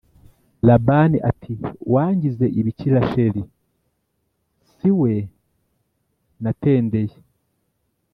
[0.67, 1.53] Labani ati
[1.93, 3.41] Wangize ibiki Rasheli
[4.73, 5.13] si we
[6.43, 7.17] natendeye